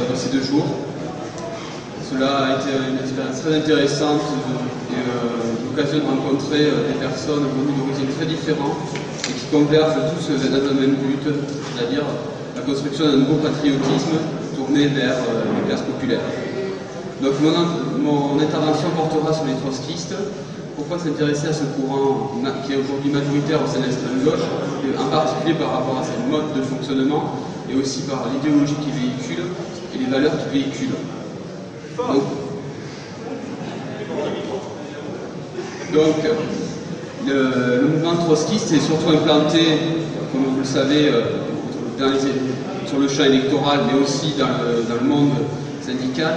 dans, 0.08 0.16
ces 0.16 0.30
deux 0.30 0.42
jours. 0.42 0.64
Cela 2.10 2.30
a 2.38 2.50
été 2.56 2.70
une 2.88 2.98
expérience 3.04 3.40
très 3.42 3.56
intéressante 3.56 4.22
et 4.90 4.96
euh, 4.96 5.68
l'occasion 5.68 5.98
de 5.98 6.06
rencontrer 6.08 6.64
des 6.64 6.98
personnes 7.00 7.44
venues 7.52 7.76
d'origines 7.76 8.14
très 8.16 8.26
différentes 8.26 8.78
et 9.28 9.32
qui 9.32 9.46
convergent 9.50 10.00
tous 10.14 10.30
dans 10.30 10.70
un 10.70 10.74
même 10.74 10.96
but, 10.96 11.24
c'est-à-dire 11.24 12.04
la 12.56 12.62
construction 12.62 13.06
d'un 13.06 13.16
nouveau 13.18 13.36
patriotisme 13.36 14.16
tourné 14.54 14.86
vers 14.86 15.16
euh, 15.16 15.44
les 15.58 15.68
classes 15.68 15.82
populaires. 15.82 16.20
Donc 17.22 17.34
mon, 17.40 18.38
intervention 18.40 18.90
portera 18.90 19.32
sur 19.32 19.44
les 19.44 19.54
trotskistes. 19.54 20.14
Pourquoi 20.76 20.98
s'intéresser 20.98 21.48
à 21.48 21.52
ce 21.52 21.64
courant 21.64 22.32
qui 22.66 22.72
est 22.72 22.76
aujourd'hui 22.76 23.10
majoritaire 23.10 23.60
au 23.62 23.66
sein 23.66 23.78
de 23.78 23.84
l'extrême 23.84 24.24
gauche, 24.24 24.44
en 24.98 25.08
particulier 25.10 25.54
par 25.54 25.70
rapport 25.72 25.98
à 25.98 26.02
ses 26.02 26.18
modes 26.30 26.52
de 26.56 26.62
fonctionnement 26.62 27.36
et 27.70 27.74
aussi 27.76 28.02
par 28.02 28.26
l'idéologie 28.32 28.74
qu'il 28.82 28.92
véhicule 28.92 29.44
et 29.94 29.98
les 29.98 30.06
valeurs 30.06 30.32
qu'il 30.38 30.60
véhicule. 30.62 30.94
Donc, 35.94 36.16
le, 37.24 37.86
mouvement 37.86 38.16
trotskiste 38.16 38.72
est 38.72 38.80
surtout 38.80 39.10
implanté, 39.10 39.78
comme 40.32 40.44
vous 40.44 40.58
le 40.58 40.64
savez, 40.64 41.08
euh, 41.08 41.20
dans 41.98 42.06
les, 42.10 42.18
sur 42.88 42.98
le 42.98 43.08
champ 43.08 43.24
électoral, 43.24 43.80
mais 43.86 44.02
aussi 44.02 44.34
dans 44.36 44.48
le, 44.48 45.08
monde 45.08 45.30
syndical. 45.80 46.34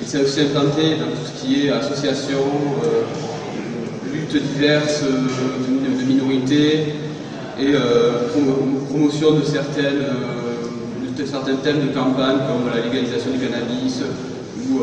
Il 0.00 0.08
s'est 0.08 0.22
aussi 0.22 0.40
implanté 0.40 0.96
dans 0.96 1.06
tout 1.06 1.26
ce 1.26 1.44
qui 1.44 1.66
est 1.66 1.70
association, 1.70 2.38
euh, 2.82 3.02
diverses 4.38 5.02
euh, 5.04 5.98
de, 5.98 6.04
minorités 6.04 6.94
et 7.58 7.74
euh, 7.74 8.28
promotion 8.90 9.32
de, 9.32 9.42
certaines, 9.42 10.04
de 11.16 11.24
certains 11.24 11.56
thèmes 11.56 11.88
de 11.88 11.92
campagne 11.94 12.38
comme 12.48 12.70
la 12.74 12.82
légalisation 12.82 13.30
du 13.30 13.38
cannabis 13.38 14.00
ou 14.70 14.80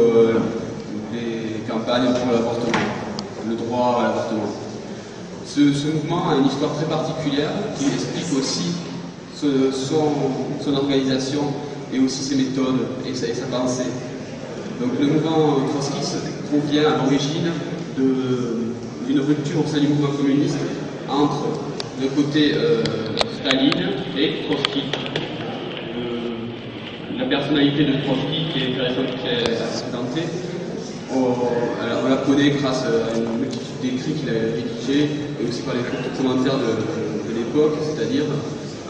les 1.13 1.61
campagnes 1.69 2.13
pour 2.13 2.31
l'avortement, 2.31 2.79
le 3.47 3.55
droit 3.55 3.99
à 3.99 4.03
l'avortement. 4.03 4.49
Ce, 5.45 5.59
mouvement 5.59 6.29
a 6.29 6.35
une 6.35 6.45
histoire 6.45 6.73
très 6.75 6.85
particulière 6.85 7.51
qui 7.77 7.85
explique 7.87 8.37
aussi 8.39 8.71
son, 9.35 10.73
organisation 10.73 11.41
et 11.93 11.99
aussi 11.99 12.23
ses 12.23 12.35
méthodes 12.35 12.87
et 13.05 13.13
sa, 13.13 13.27
pensée. 13.47 13.89
Donc 14.79 14.91
le 14.99 15.07
mouvement 15.07 15.57
trotskiste 15.69 16.19
provient 16.49 16.83
à 16.83 17.03
l'origine 17.03 17.51
d'une 19.11 19.19
rupture 19.19 19.65
au 19.65 19.67
sein 19.67 19.79
du 19.79 19.87
mouvement 19.87 20.15
communiste 20.15 20.57
entre 21.09 21.47
le 22.01 22.07
côté 22.07 22.53
euh, 22.55 22.81
Staline 23.39 23.71
et 24.17 24.45
Trotsky. 24.47 24.83
Euh, 25.97 27.19
la 27.19 27.25
personnalité 27.25 27.85
de 27.85 27.93
Trotsky 28.03 28.47
qui 28.53 28.59
est 28.59 28.71
intéressante, 28.71 29.07
qui 29.21 29.27
est 29.27 29.61
accidentée, 29.61 30.27
on, 31.13 32.09
la 32.09 32.17
connaît 32.17 32.51
grâce 32.51 32.83
à 32.85 33.17
une 33.17 33.39
multitude 33.39 33.81
d'écrits 33.81 34.13
qu'il 34.13 34.29
a 34.29 34.33
rédigés 34.33 35.09
et 35.39 35.47
aussi 35.47 35.61
par 35.63 35.75
les 35.75 35.83
commentaires 36.17 36.57
de 36.57 37.33
l'époque, 37.35 37.77
c'est-à-dire 37.83 38.23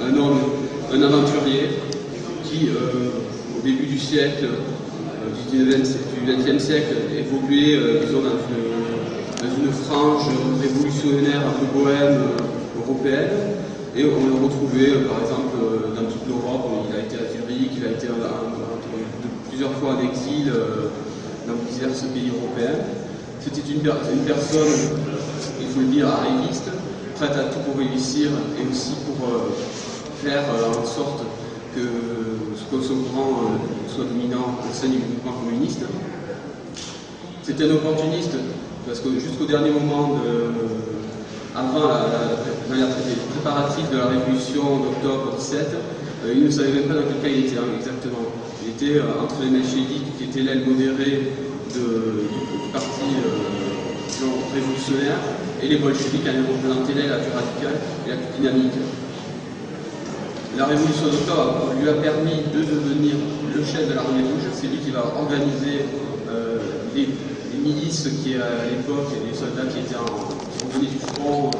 un 0.01 0.15
homme, 0.17 0.39
un 0.93 1.01
aventurier 1.01 1.69
qui, 2.43 2.69
euh, 2.69 3.57
au 3.57 3.61
début 3.63 3.85
du 3.85 3.97
siècle, 3.97 4.45
euh, 4.45 5.51
du 5.51 6.25
XXe 6.25 6.63
siècle, 6.63 6.95
évoluait 7.17 7.75
euh, 7.75 8.01
disons, 8.05 8.21
dans, 8.21 8.29
une, 8.29 8.70
frange 9.71 10.27
révolutionnaire 10.61 11.41
un 11.47 11.55
peu 11.59 11.79
bohème 11.79 12.19
européenne. 12.77 13.57
Et 13.95 14.05
on 14.05 14.25
le 14.25 14.45
retrouvait, 14.45 15.03
par 15.07 15.19
exemple, 15.21 15.57
dans 15.95 16.07
toute 16.09 16.27
l'Europe. 16.27 16.69
Il 16.89 16.95
a 16.95 16.99
été 17.03 17.15
à 17.15 17.27
Zurich, 17.31 17.71
il 17.77 17.85
a 17.85 17.91
été 17.91 18.07
plusieurs 19.49 19.71
fois 19.73 19.95
en 19.95 20.09
exil 20.09 20.51
dans 21.47 21.55
divers 21.69 22.13
pays 22.13 22.31
européens. 22.31 22.79
C'était 23.41 23.67
une, 23.73 23.81
personne, 23.81 24.67
il 25.59 25.67
faut 25.67 25.81
le 25.81 25.87
dire, 25.87 26.07
arriviste, 26.07 26.69
prête 27.15 27.31
à 27.31 27.45
tout 27.45 27.59
pour 27.65 27.77
réussir 27.77 28.29
et 28.57 28.71
aussi 28.71 28.93
pour 29.05 29.27
faire 30.23 30.43
euh, 30.53 30.81
en 30.81 30.85
sorte 30.85 31.23
que 31.75 31.81
ce 32.55 32.93
courant 32.93 33.29
euh, 33.29 33.89
soit 33.89 34.05
dominant 34.05 34.59
au 34.59 34.73
sein 34.73 34.87
du 34.87 34.97
mouvement 34.97 35.33
communiste. 35.43 35.81
C'était 37.43 37.65
un 37.65 37.71
opportuniste 37.71 38.35
parce 38.85 38.99
que 38.99 39.09
jusqu'au 39.19 39.45
dernier 39.45 39.69
moment, 39.71 40.19
avant 41.55 41.87
la, 41.87 42.77
la, 42.77 42.87
préparatrice 43.33 43.89
de 43.91 43.97
la 43.97 44.07
révolution 44.07 44.79
d'octobre 44.79 45.35
17, 45.37 45.67
euh, 46.25 46.33
il 46.35 46.45
ne 46.45 46.49
savait 46.49 46.71
même 46.71 46.83
pas 46.83 46.93
dans 46.93 47.07
quel 47.09 47.19
cas 47.21 47.37
il 47.37 47.45
était 47.45 47.57
hein, 47.57 47.67
exactement. 47.77 48.23
Il 48.63 48.71
était 48.71 49.01
entre 49.01 49.41
les 49.43 49.49
mencheviks, 49.49 50.17
qui 50.17 50.23
étaient 50.25 50.41
l'aile 50.41 50.65
modérée 50.65 51.33
de, 51.73 52.29
du, 52.29 52.71
parti 52.71 53.09
révolutionnaire, 54.53 55.17
et 55.63 55.67
les 55.67 55.77
bolcheviks, 55.77 56.23
qui 56.23 56.29
avaient 56.29 56.45
représenté 56.45 56.93
l'aile 56.93 57.09
la 57.09 57.17
plus 57.17 57.33
radicale 57.33 57.77
et 58.05 58.09
la 58.11 58.17
plus 58.17 58.39
dynamique. 58.39 58.77
La 60.57 60.65
révolution 60.65 61.07
d'octobre 61.07 61.73
lui 61.81 61.89
a 61.89 61.93
permis 61.93 62.43
de 62.53 62.59
devenir 62.59 63.15
le 63.55 63.63
chef 63.65 63.89
de 63.89 63.93
l'armée 63.93 64.21
rouge. 64.21 64.45
C'est 64.53 64.67
lui 64.67 64.77
qui 64.77 64.91
va 64.91 65.05
organiser 65.17 65.89
euh, 66.29 66.59
les, 66.95 67.07
milices 67.61 68.09
qui, 68.23 68.35
à 68.35 68.65
l'époque, 68.69 69.13
les 69.25 69.37
soldats 69.37 69.69
qui 69.69 69.79
étaient 69.79 69.95
en, 69.95 70.79
du 70.79 70.87
front 71.13 71.51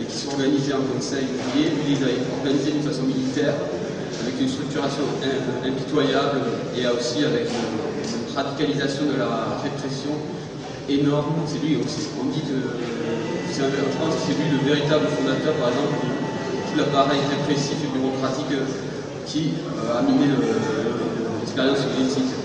et 0.00 0.04
qui 0.04 0.16
sont 0.16 0.30
organisés 0.34 0.74
en 0.74 0.84
conseil 0.94 1.26
ouvrier. 1.30 1.70
Lui, 1.86 1.94
les 1.94 2.02
a 2.02 2.08
organisés 2.38 2.72
d'une 2.72 2.82
façon 2.82 3.02
militaire, 3.02 3.54
avec 4.22 4.34
une 4.40 4.48
structuration 4.48 5.04
impitoyable 5.64 6.40
et 6.76 6.86
aussi 6.86 7.24
avec 7.24 7.48
une, 7.48 7.88
radicalisation 8.36 9.10
de 9.10 9.18
la 9.18 9.58
répression 9.66 10.14
énorme. 10.88 11.42
C'est 11.46 11.58
lui 11.58 11.74
aussi. 11.82 12.06
On 12.22 12.30
dit 12.30 12.42
que 12.42 12.54
c'est 13.50 13.66
lui 14.38 14.46
le 14.54 14.62
véritable 14.62 15.06
fondateur, 15.10 15.54
par 15.54 15.70
exemple, 15.74 16.06
de 16.06 16.70
tout 16.70 16.78
l'appareil 16.78 17.18
répressif 17.26 17.74
et 17.82 17.98
bureaucratique 17.98 18.54
qui 19.26 19.54
a 19.90 20.02
miné 20.02 20.30
l'expérience 21.40 21.78
soviétique. 21.78 22.37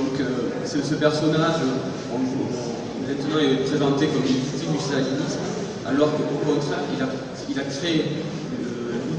Donc, 0.00 0.16
ce 0.64 0.94
personnage, 0.94 1.60
maintenant, 1.60 3.38
est 3.38 3.68
présenté 3.68 4.06
comme 4.06 4.24
une 4.24 4.40
critique 4.48 4.72
du 4.72 4.78
stalinisme, 4.80 5.44
alors 5.86 6.10
qu'au 6.16 6.40
contraire, 6.40 6.80
il 6.96 7.02
a, 7.02 7.08
il 7.48 7.54
créé 7.68 8.24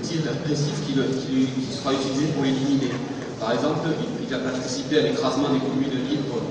l'outil 0.02 0.18
répressif 0.26 0.74
qui, 0.88 0.94
sera 0.98 1.94
utilisé 1.94 2.34
pour 2.34 2.44
l'éliminer. 2.44 2.92
Par 3.40 3.54
exemple, 3.54 3.90
il, 4.22 4.34
a 4.34 4.40
participé 4.40 5.00
à 5.00 5.02
l'écrasement 5.02 5.50
des 5.50 5.60
communes 5.60 6.02
libres 6.10 6.42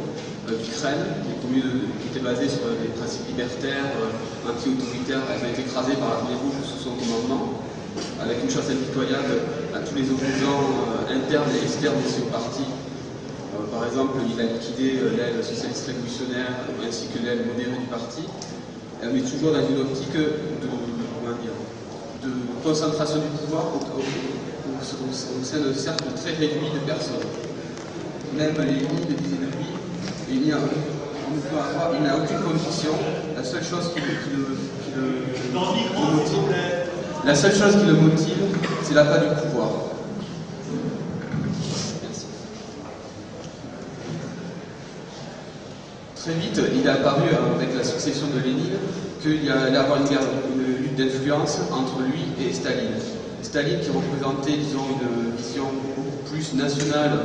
euh, 0.48 0.58
d'Ukraine, 0.58 1.22
des 1.26 1.38
communes 1.40 1.88
qui 2.02 2.06
étaient 2.10 2.24
basées 2.24 2.48
sur 2.48 2.66
des 2.76 2.92
principes 2.94 3.26
libertaires, 3.30 3.88
euh, 3.98 4.50
anti-autoritaires, 4.50 5.24
elles 5.30 5.42
ont 5.42 5.52
été 5.52 5.62
écrasées 5.62 5.96
par 5.96 6.20
l'armée 6.20 6.36
rouge 6.38 6.60
sous 6.62 6.78
son 6.78 6.94
commandement, 6.98 7.62
avec 8.20 8.42
une 8.44 8.50
chasse 8.50 8.70
impitoyable 8.70 9.72
à 9.74 9.80
tous 9.80 9.94
les 9.96 10.06
opposants 10.10 10.66
euh, 11.08 11.16
internes 11.16 11.50
et 11.56 11.64
externes 11.64 11.98
aussi 12.04 12.22
au 12.22 12.30
parti. 12.30 12.66
Par 13.70 13.86
exemple, 13.86 14.18
il 14.26 14.40
a 14.40 14.44
liquidé 14.44 14.98
l'aile 15.16 15.42
socialiste 15.44 15.86
révolutionnaire 15.86 16.66
ainsi 16.86 17.06
que 17.08 17.24
l'aile 17.24 17.46
modérée 17.46 17.78
du 17.78 17.86
parti 17.86 18.22
mais 19.08 19.20
toujours 19.20 19.52
dans 19.52 19.66
une 19.66 19.80
optique 19.80 20.12
de, 20.12 20.20
de 22.22 22.32
concentration 22.62 23.18
du 23.18 23.28
pouvoir 23.40 23.64
au, 23.74 24.02
sein 25.42 25.58
d'un 25.58 25.74
cercle 25.74 26.04
très 26.16 26.32
réduit 26.32 26.70
de 26.74 26.78
personnes. 26.86 27.14
Même 28.36 28.54
les 28.58 28.72
lignes 28.72 29.16
disaient 29.18 29.36
de 29.36 29.46
lui, 29.56 29.70
il 30.30 30.42
n'y 30.42 30.52
a, 30.52 30.56
aucune 30.56 32.40
condition. 32.40 32.92
La 33.36 33.42
seule 33.42 33.64
chose 33.64 33.92
qui, 33.94 34.00
le, 34.00 35.06
motive, 35.54 36.40
la 37.24 37.34
seule 37.34 37.54
chose 37.54 37.76
qui 37.76 37.86
le 37.86 37.94
motive, 37.94 38.36
c'est 38.82 38.94
l'appât 38.94 39.18
du 39.18 39.26
pouvoir. 39.46 39.70
Très 46.22 46.34
vite, 46.34 46.60
il 46.74 46.86
est 46.86 46.90
apparu 46.90 47.30
avec 47.56 47.74
la 47.74 47.82
succession 47.82 48.26
de 48.26 48.44
Lénine 48.44 48.76
qu'il 49.22 49.42
y 49.42 49.48
allait 49.48 49.74
avoir 49.74 50.02
une, 50.02 50.06
guerre, 50.06 50.20
une 50.54 50.84
lutte 50.84 50.96
d'influence 50.96 51.60
entre 51.72 52.02
lui 52.02 52.44
et 52.44 52.52
Staline. 52.52 52.92
Staline 53.40 53.80
qui 53.80 53.88
représentait, 53.88 54.58
disons, 54.58 54.84
une 55.00 55.34
vision 55.34 55.64
beaucoup 55.64 56.30
plus 56.30 56.52
nationale 56.52 57.20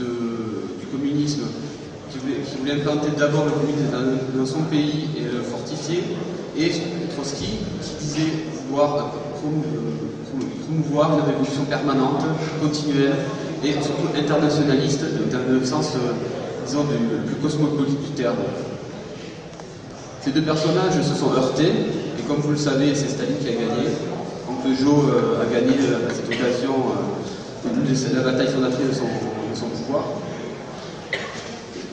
du 0.00 0.86
communisme, 0.90 1.42
qui 2.10 2.18
voulait, 2.58 2.72
implanter 2.72 3.10
d'abord 3.16 3.44
le 3.44 3.52
communisme 3.52 3.86
dans, 4.36 4.46
son 4.46 4.62
pays 4.62 5.10
et 5.16 5.32
le 5.32 5.40
fortifier, 5.42 6.02
et 6.58 6.72
Trotsky 7.14 7.58
qui 7.82 8.04
disait 8.04 8.32
vouloir 8.66 9.12
promouvoir 10.66 11.18
une 11.18 11.24
révolution 11.24 11.64
permanente, 11.70 12.24
continuelle 12.60 13.14
et 13.62 13.74
surtout 13.74 14.08
internationaliste, 14.18 15.04
dans 15.30 15.52
le 15.52 15.64
sens 15.64 15.92
euh, 15.94 16.43
disons, 16.66 16.84
du 16.84 17.24
plus 17.26 17.36
cosmopolite 17.36 18.00
du 18.00 18.10
terme. 18.10 18.36
Ces 20.24 20.30
deux 20.30 20.42
personnages 20.42 21.02
se 21.02 21.14
sont 21.14 21.32
heurtés, 21.32 21.68
et 22.18 22.22
comme 22.26 22.38
vous 22.38 22.52
le 22.52 22.56
savez, 22.56 22.94
c'est 22.94 23.08
Staline 23.08 23.36
qui 23.38 23.48
a 23.48 23.52
gagné. 23.52 23.90
Donc 24.48 24.62
Peugeot 24.62 25.04
euh, 25.10 25.42
a 25.42 25.52
gagné 25.52 25.74
à 25.74 26.14
cette 26.14 26.28
occasion 26.28 26.72
euh, 26.72 28.14
la 28.14 28.22
bataille 28.22 28.48
fondatrice 28.48 28.86
de 28.88 28.92
son, 28.92 29.66
pouvoir. 29.66 30.04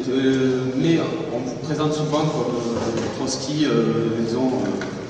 Euh, 0.09 0.61
mais 0.77 0.99
on 1.33 1.39
vous 1.39 1.55
présente 1.63 1.93
souvent 1.93 2.19
comme 2.19 2.55
Trotsky, 3.17 3.65
disons, 4.25 4.51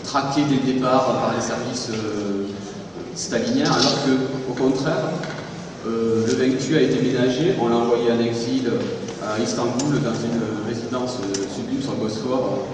traqué 0.04 0.42
dès 0.50 0.56
le 0.56 0.74
départ 0.74 1.06
par 1.06 1.34
les 1.36 1.42
services 1.42 1.92
staliniens, 3.16 3.66
alors 3.66 4.00
qu'au 4.48 4.54
contraire, 4.54 5.12
le 5.86 6.34
vaincu 6.34 6.76
a 6.76 6.82
été 6.82 7.02
ménagé, 7.02 7.56
on 7.60 7.70
l'a 7.70 7.78
envoyé 7.78 8.12
en 8.12 8.20
exil 8.20 8.70
à 9.24 9.40
Istanbul 9.42 10.02
dans 10.04 10.14
une 10.14 10.68
résidence 10.68 11.18
sublime 11.56 11.82
sur 11.82 11.94
le 11.94 12.00
Bosphore 12.00 12.68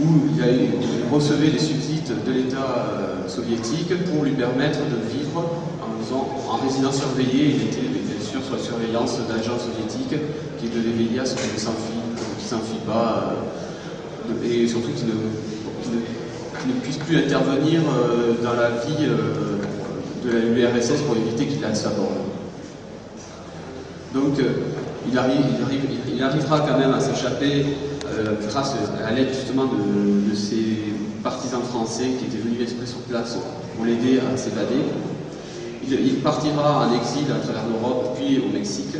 où 0.00 0.06
il, 0.36 1.12
recevait 1.12 1.50
les 1.50 1.58
subsides 1.58 2.12
de 2.26 2.32
l'État 2.32 2.88
euh, 2.90 3.28
soviétique 3.28 3.92
pour 4.06 4.24
lui 4.24 4.32
permettre 4.32 4.80
de 4.80 5.16
vivre 5.16 5.44
en, 5.80 6.52
en 6.52 6.56
résidence 6.66 6.96
surveillée. 6.98 7.56
Il 7.56 7.62
était 7.68 7.86
bien 7.86 8.20
sûr 8.20 8.40
sous 8.42 8.54
la 8.54 8.58
surveillance 8.58 9.18
d'agents 9.28 9.58
soviétiques 9.58 10.18
qui 10.58 10.68
devaient 10.68 10.96
veiller 10.96 11.20
à 11.20 11.24
ce 11.24 11.36
qu'il 11.36 11.54
ne 11.54 11.58
s'enfuit 11.58 12.80
pas 12.84 13.34
euh, 14.30 14.44
et 14.44 14.66
surtout 14.66 14.90
qu'il 14.90 15.06
ne, 15.06 16.80
puisse 16.82 16.96
plus 16.96 17.18
intervenir 17.18 17.82
euh, 17.82 18.32
dans 18.42 18.54
la 18.54 18.70
vie 18.70 19.06
de 20.24 20.30
l'URSS 20.30 21.02
pour 21.06 21.16
éviter 21.16 21.46
qu'il 21.46 21.60
la 21.60 21.74
sa 21.74 21.90
Donc 24.14 24.38
il, 25.10 25.18
arrive, 25.18 25.40
il, 26.14 26.22
arrivera 26.22 26.60
quand 26.60 26.78
même 26.78 26.92
à 26.92 27.00
s'échapper 27.00 27.66
euh, 28.06 28.34
grâce 28.48 28.74
à 29.06 29.12
l'aide 29.12 29.28
justement 29.28 29.64
de, 29.64 30.34
ces 30.34 30.92
partisans 31.22 31.62
français 31.62 32.04
qui 32.18 32.26
étaient 32.26 32.42
venus 32.42 32.60
exprès 32.60 32.86
sur 32.86 32.98
place 33.00 33.36
pour 33.76 33.84
l'aider 33.84 34.18
à 34.20 34.36
s'évader. 34.36 34.82
Il, 35.88 36.16
partira 36.16 36.86
en 36.86 36.94
exil 36.94 37.24
à 37.30 37.38
travers 37.44 37.62
l'Europe 37.68 38.16
puis 38.16 38.40
au 38.40 38.52
Mexique. 38.52 38.96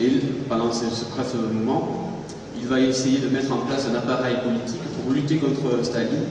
Et 0.00 0.10
pendant 0.48 0.72
ce, 0.72 0.84
bref 1.14 1.34
moment, 1.52 2.12
il 2.58 2.66
va 2.66 2.80
essayer 2.80 3.18
de 3.18 3.28
mettre 3.28 3.52
en 3.52 3.58
place 3.58 3.86
un 3.90 3.94
appareil 3.94 4.36
politique 4.42 4.82
pour 5.02 5.12
lutter 5.12 5.36
contre 5.36 5.84
Staline 5.84 6.24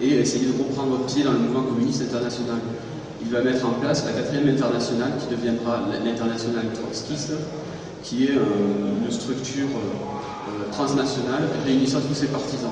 et 0.00 0.20
essayer 0.20 0.46
de 0.46 0.52
reprendre 0.52 1.04
pied 1.06 1.24
dans 1.24 1.32
le 1.32 1.38
mouvement 1.38 1.62
communiste 1.62 2.02
international. 2.02 2.56
Il 3.22 3.28
va 3.30 3.42
mettre 3.42 3.66
en 3.66 3.72
place 3.72 4.04
la 4.06 4.12
quatrième 4.12 4.48
internationale 4.48 5.12
qui 5.18 5.34
deviendra 5.34 5.82
l'internationale 6.04 6.66
trotskiste 6.74 7.32
qui 8.02 8.24
est 8.24 8.30
euh, 8.30 9.04
une 9.04 9.10
structure 9.10 9.68
euh, 9.68 10.72
transnationale 10.72 11.42
réunissant 11.64 12.00
tous 12.00 12.14
ses 12.14 12.26
partisans. 12.28 12.70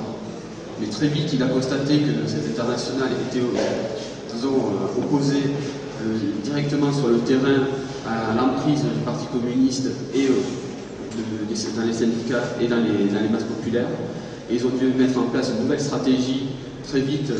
Mais 0.81 0.87
très 0.87 1.09
vite, 1.09 1.31
il 1.33 1.43
a 1.43 1.47
constaté 1.47 1.99
que 1.99 2.27
cette 2.27 2.49
internationale 2.49 3.11
était, 3.29 3.41
euh, 3.45 4.33
disons, 4.33 4.57
opposée 4.97 5.43
directement 6.45 6.93
sur 6.93 7.09
le 7.09 7.19
terrain 7.19 7.67
à 8.07 8.35
l'emprise 8.35 8.83
du 8.83 9.01
Parti 9.05 9.27
communiste 9.27 9.89
et 10.15 10.29
dans 11.77 11.85
les 11.85 11.93
syndicats 11.93 12.45
et 12.61 12.69
dans 12.69 12.77
les, 12.77 13.13
dans 13.13 13.21
les, 13.21 13.29
masses 13.29 13.43
populaires. 13.43 13.89
Et 14.49 14.55
ils 14.55 14.65
ont 14.65 14.71
dû 14.71 14.87
mettre 14.97 15.19
en 15.19 15.25
place 15.25 15.51
une 15.51 15.65
nouvelle 15.65 15.81
stratégie 15.81 16.47
très 16.89 17.01
vite 17.01 17.31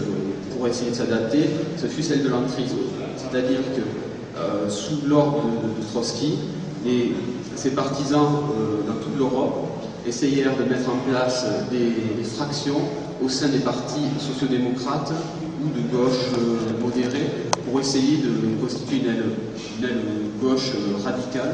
pour 0.53 0.69
essayer 0.69 0.91
de 0.91 0.97
s'adapter. 0.97 1.41
Ce 1.77 1.87
fut 1.87 2.03
celle 2.03 2.23
de 2.23 2.29
l'entrise. 2.29 2.75
C'est-à-dire 3.17 3.61
que 3.75 4.71
sous 4.71 5.07
l'ordre 5.07 5.43
de, 5.43 5.85
Trotsky, 5.93 6.39
les 6.85 7.13
ces 7.59 7.71
partisans 7.73 8.29
euh, 8.57 8.87
dans 8.87 8.95
toute 9.03 9.19
l'Europe 9.19 9.67
essayèrent 10.07 10.57
de 10.57 10.63
mettre 10.63 10.89
en 10.91 11.11
place 11.11 11.45
des, 11.73 12.23
fractions 12.23 12.81
au 13.21 13.29
sein 13.29 13.49
des 13.49 13.59
partis 13.59 14.05
sociodémocrates 14.21 15.13
ou 15.61 15.69
de 15.77 15.81
gauche 15.91 16.31
euh, 16.39 16.81
modérée 16.81 17.27
pour 17.65 17.81
essayer 17.81 18.19
de 18.19 18.63
constituer 18.63 18.99
une 18.99 19.09
aile, 19.09 19.99
gauche 20.41 20.71
euh, 20.77 21.03
radicale 21.05 21.53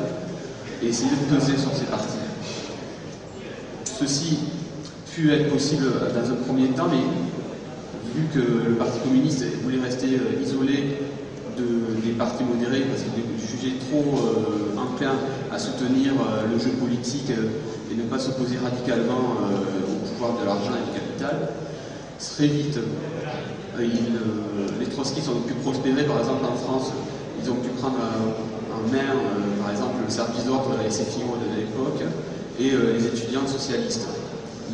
et 0.82 0.88
essayer 0.88 1.10
de 1.10 1.34
peser 1.34 1.56
sur 1.56 1.74
ces 1.74 1.86
partis. 1.86 2.18
Ceci 3.84 4.40
fut 5.06 5.30
être 5.30 5.50
possible 5.50 5.86
dans 6.14 6.30
un 6.30 6.36
premier 6.46 6.68
temps, 6.68 6.88
mais 6.90 6.98
vu 8.14 8.26
que 8.32 8.68
le 8.68 8.74
Parti 8.76 9.00
communiste 9.00 9.44
voulait 9.62 9.80
rester 9.80 10.18
isolé 10.42 10.98
des 12.04 12.12
partis 12.12 12.44
modérés 12.44 12.82
parce 12.82 13.02
qu'il 13.02 13.24
jugé 13.38 13.76
trop 13.88 14.04
euh, 14.18 14.78
enclin 14.78 15.14
à 15.52 15.58
soutenir 15.58 16.12
euh, 16.12 16.46
le 16.52 16.58
jeu 16.58 16.70
politique 16.70 17.30
euh, 17.30 17.92
et 17.92 17.96
ne 17.96 18.02
pas 18.02 18.18
s'opposer 18.18 18.56
radicalement 18.62 19.38
au 19.86 20.08
pouvoir 20.08 20.38
de 20.40 20.46
l'argent 20.46 20.72
et 20.72 20.90
du 20.90 20.98
capital. 20.98 21.48
Très 22.18 22.46
vite, 22.46 22.78
les 23.78 24.86
trotskistes 24.86 25.28
ont 25.28 25.46
pu 25.46 25.54
prospérer, 25.54 26.04
par 26.04 26.18
exemple 26.18 26.44
en 26.46 26.56
France, 26.56 26.92
ils 27.42 27.50
ont 27.50 27.56
pu 27.56 27.68
prendre 27.78 27.98
en 27.98 28.90
main, 28.90 29.14
par 29.60 29.70
exemple, 29.70 29.96
le 30.04 30.10
service 30.10 30.44
d'ordre 30.44 30.76
de 30.76 30.82
la 30.82 30.90
SFIO 30.90 31.36
de 31.36 31.60
l'époque 31.60 32.02
et 32.58 32.70
les 32.70 33.06
étudiants 33.06 33.46
socialistes. 33.46 34.08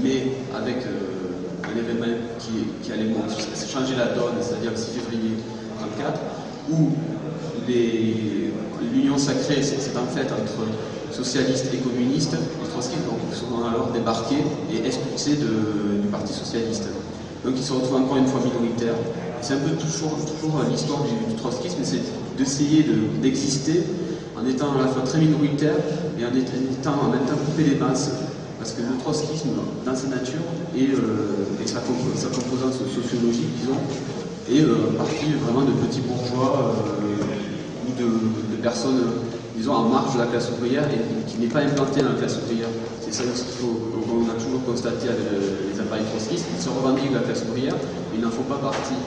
Mais 0.02 0.32
avec 0.56 0.76
un 1.72 1.78
événement 1.78 2.06
qui, 2.38 2.92
allait 2.92 3.06
changer 3.70 3.94
la 3.96 4.06
donne, 4.06 4.34
c'est-à-dire 4.40 4.72
le 4.72 4.76
6 4.76 4.90
février 4.90 5.30
1934, 5.78 6.20
où 6.72 6.90
l'union 8.92 9.18
sacrée 9.18 9.62
c'est 9.62 9.96
en 9.96 10.06
fait 10.06 10.26
entre 10.32 10.66
socialistes 11.12 11.66
et 11.72 11.78
communistes, 11.78 12.32
les 12.32 12.68
trotskistes 12.68 13.02
sont 13.32 13.64
alors 13.64 13.90
débarqués 13.92 14.42
et 14.72 14.86
expulsés 14.86 15.36
du 15.36 16.08
Parti 16.10 16.32
socialiste. 16.32 16.88
Donc 17.44 17.54
ils 17.56 17.62
se 17.62 17.72
retrouvent 17.72 18.02
encore 18.02 18.16
une 18.16 18.26
fois 18.26 18.40
minoritaires. 18.40 18.94
C'est 19.40 19.54
un 19.54 19.58
peu 19.58 19.70
toujours, 19.70 20.18
l'histoire 20.70 21.02
du, 21.02 21.34
trotskisme, 21.36 21.78
c'est 21.82 22.00
d'essayer 22.36 22.84
d'exister 23.22 23.84
en 24.38 24.46
étant 24.46 24.74
à 24.74 24.82
la 24.82 24.88
fois 24.88 25.02
très 25.02 25.18
minoritaire 25.18 25.74
et 26.18 26.24
en 26.24 26.28
étant 26.28 27.06
en 27.06 27.10
même 27.10 27.24
temps 27.26 27.36
coupé 27.46 27.64
les 27.64 27.76
masses 27.76 28.10
Parce 28.60 28.72
que 28.72 28.82
le 28.82 28.98
trotskisme, 29.00 29.56
dans 29.86 29.96
sa 29.96 30.08
nature 30.08 30.44
et, 30.76 30.92
euh, 30.92 31.64
et 31.64 31.66
sa, 31.66 31.80
sa, 31.80 32.28
composante 32.28 32.74
sociologique, 32.76 33.56
disons, 33.56 33.80
est 34.52 34.60
euh, 34.60 34.92
partie 34.98 35.32
vraiment 35.40 35.64
de 35.64 35.72
petits 35.80 36.02
bourgeois 36.02 36.76
euh, 37.00 37.88
ou 37.88 37.96
de, 37.96 38.60
personnes, 38.60 39.00
disons, 39.56 39.72
en 39.72 39.88
marge 39.88 40.12
de 40.12 40.18
la 40.18 40.26
classe 40.26 40.50
ouvrière 40.50 40.84
et 40.92 41.24
qui 41.26 41.38
n'est 41.38 41.48
pas 41.48 41.60
implantée 41.60 42.02
dans 42.02 42.10
la 42.10 42.16
classe 42.16 42.36
ouvrière. 42.44 42.68
C'est 43.00 43.14
ça 43.14 43.22
ce 43.34 43.44
qu'il 43.44 43.64
faut, 43.64 43.80
on 44.12 44.28
a 44.28 44.34
toujours 44.34 44.62
constaté 44.66 45.08
avec 45.08 45.24
les 45.72 45.80
appareils 45.80 46.04
trotskistes, 46.04 46.44
ils 46.54 46.62
se 46.62 46.68
revendiquent 46.68 47.12
de 47.12 47.16
la 47.16 47.22
classe 47.22 47.44
ouvrière, 47.48 47.76
mais 48.12 48.18
ils 48.18 48.22
n'en 48.22 48.30
font 48.30 48.44
pas 48.44 48.58
partie. 48.60 49.00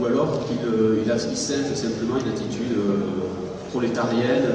Ou 0.00 0.06
alors 0.06 0.40
qu'ils 0.48 0.56
il, 1.04 1.12
il 1.12 1.36
singe 1.36 1.74
simplement 1.74 2.16
une 2.16 2.32
attitude 2.32 2.72
prolétarienne, 3.70 4.48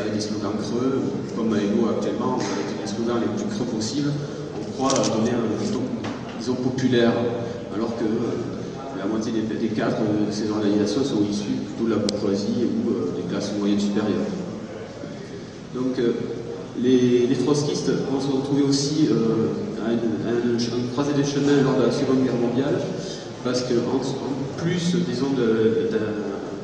avec 0.00 0.14
des 0.14 0.20
slogans 0.20 0.56
creux, 0.60 1.00
comme 1.36 1.48
Maïgo 1.50 1.88
actuellement, 1.96 2.38
slogans 2.88 3.20
les 3.20 3.42
plus 3.42 3.54
creux 3.54 3.66
possibles, 3.66 4.12
on 4.56 4.72
croit 4.72 4.92
donner 5.16 5.30
un 5.30 5.62
disons, 5.62 5.82
disons 6.38 6.54
populaire, 6.54 7.12
alors 7.74 7.96
que 7.96 8.04
euh, 8.04 8.58
la 8.98 9.06
moitié 9.06 9.32
des, 9.32 9.42
des 9.42 9.68
cadres 9.68 9.96
de 10.26 10.32
ces 10.32 10.50
organisations 10.50 11.04
sont 11.04 11.22
issus 11.22 11.54
plutôt 11.64 11.84
de 11.84 11.94
la 11.94 12.02
bourgeoisie 12.02 12.66
ou 12.66 12.90
euh, 12.90 13.16
des 13.16 13.22
classes 13.30 13.52
moyennes 13.58 13.80
supérieures. 13.80 14.26
Donc 15.74 15.98
euh, 15.98 16.12
les, 16.82 17.28
trotskistes 17.44 17.90
vont 18.10 18.20
se 18.20 18.32
retrouver 18.32 18.62
aussi 18.62 19.08
euh, 19.10 19.86
à 19.86 19.92
une, 19.92 20.56
un, 20.56 20.92
croisée 20.92 21.12
des 21.12 21.24
chemins 21.24 21.62
lors 21.62 21.76
de 21.78 21.86
la 21.86 21.92
Seconde 21.92 22.24
Guerre 22.24 22.34
mondiale, 22.34 22.80
parce 23.44 23.62
que 23.62 23.74
en, 23.74 24.00
plus, 24.56 24.96
disons, 25.08 25.28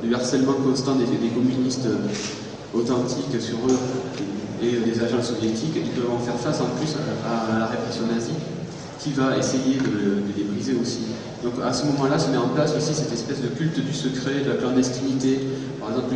du 0.02 0.14
harcèlement 0.14 0.54
constant 0.54 0.96
des 0.96 1.28
communistes 1.28 1.86
authentiques 2.74 3.40
sur 3.40 3.56
eux 3.68 3.78
et 4.64 4.90
des 4.90 5.02
agents 5.02 5.22
soviétiques, 5.22 5.76
ils 5.76 5.94
devront 5.94 6.18
faire 6.18 6.38
face 6.38 6.60
en 6.60 6.70
plus 6.76 6.96
à, 6.96 7.58
la 7.58 7.66
répression 7.66 8.06
nazie 8.06 8.36
qui 8.98 9.12
va 9.12 9.36
essayer 9.36 9.76
de, 9.76 10.24
de, 10.24 10.32
les 10.36 10.44
briser 10.44 10.74
aussi. 10.80 11.00
Donc 11.42 11.54
à 11.62 11.72
ce 11.72 11.84
moment-là 11.86 12.18
se 12.18 12.30
met 12.30 12.38
en 12.38 12.48
place 12.48 12.74
aussi 12.74 12.94
cette 12.94 13.12
espèce 13.12 13.42
de 13.42 13.48
culte 13.48 13.78
du 13.84 13.92
secret, 13.92 14.40
de 14.44 14.50
la 14.50 14.56
clandestinité, 14.56 15.40
par 15.78 15.90
exemple 15.90 16.14